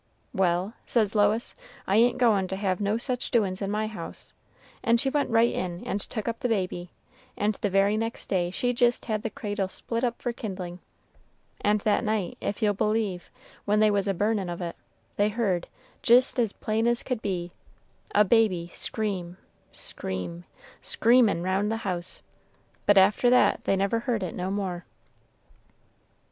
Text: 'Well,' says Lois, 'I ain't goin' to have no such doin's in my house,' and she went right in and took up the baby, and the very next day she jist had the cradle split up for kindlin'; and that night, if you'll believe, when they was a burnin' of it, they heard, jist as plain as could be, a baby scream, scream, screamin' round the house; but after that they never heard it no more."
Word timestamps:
'Well,' 0.33 0.73
says 0.87 1.13
Lois, 1.13 1.55
'I 1.85 1.95
ain't 1.95 2.17
goin' 2.17 2.47
to 2.47 2.55
have 2.55 2.81
no 2.81 2.97
such 2.97 3.29
doin's 3.29 3.61
in 3.61 3.69
my 3.69 3.85
house,' 3.85 4.33
and 4.83 4.99
she 4.99 5.11
went 5.11 5.29
right 5.29 5.53
in 5.53 5.83
and 5.85 5.99
took 6.01 6.27
up 6.27 6.39
the 6.39 6.49
baby, 6.49 6.89
and 7.37 7.53
the 7.53 7.69
very 7.69 7.95
next 7.97 8.25
day 8.25 8.49
she 8.49 8.73
jist 8.73 9.05
had 9.05 9.21
the 9.21 9.29
cradle 9.29 9.67
split 9.67 10.03
up 10.03 10.19
for 10.19 10.33
kindlin'; 10.33 10.79
and 11.63 11.81
that 11.81 12.03
night, 12.03 12.35
if 12.41 12.63
you'll 12.63 12.73
believe, 12.73 13.29
when 13.65 13.79
they 13.79 13.91
was 13.91 14.07
a 14.07 14.13
burnin' 14.15 14.49
of 14.49 14.59
it, 14.59 14.75
they 15.17 15.29
heard, 15.29 15.67
jist 16.01 16.39
as 16.39 16.51
plain 16.51 16.87
as 16.87 17.03
could 17.03 17.21
be, 17.21 17.51
a 18.15 18.25
baby 18.25 18.69
scream, 18.73 19.37
scream, 19.71 20.45
screamin' 20.81 21.43
round 21.43 21.71
the 21.71 21.77
house; 21.85 22.23
but 22.87 22.97
after 22.97 23.29
that 23.29 23.61
they 23.65 23.75
never 23.75 23.99
heard 23.99 24.23
it 24.23 24.33
no 24.33 24.49
more." 24.49 24.83